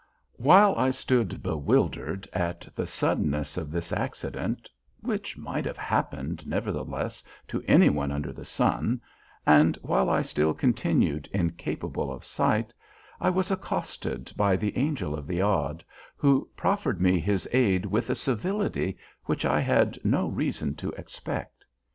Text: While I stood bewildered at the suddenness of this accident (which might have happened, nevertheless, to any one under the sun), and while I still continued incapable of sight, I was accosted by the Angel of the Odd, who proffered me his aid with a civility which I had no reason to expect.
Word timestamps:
While 0.37 0.73
I 0.77 0.89
stood 0.89 1.43
bewildered 1.43 2.27
at 2.33 2.67
the 2.73 2.87
suddenness 2.87 3.55
of 3.55 3.69
this 3.69 3.91
accident 3.93 4.67
(which 5.01 5.37
might 5.37 5.63
have 5.65 5.77
happened, 5.77 6.47
nevertheless, 6.47 7.23
to 7.49 7.61
any 7.67 7.87
one 7.87 8.11
under 8.11 8.33
the 8.33 8.43
sun), 8.43 8.99
and 9.45 9.75
while 9.83 10.09
I 10.09 10.23
still 10.23 10.55
continued 10.55 11.29
incapable 11.31 12.11
of 12.11 12.25
sight, 12.25 12.73
I 13.19 13.29
was 13.29 13.51
accosted 13.51 14.31
by 14.35 14.55
the 14.55 14.75
Angel 14.75 15.13
of 15.15 15.27
the 15.27 15.39
Odd, 15.41 15.83
who 16.15 16.49
proffered 16.57 16.99
me 16.99 17.19
his 17.19 17.47
aid 17.53 17.85
with 17.85 18.09
a 18.09 18.15
civility 18.15 18.97
which 19.25 19.45
I 19.45 19.59
had 19.59 19.99
no 20.03 20.29
reason 20.29 20.73
to 20.77 20.89
expect. 20.93 21.63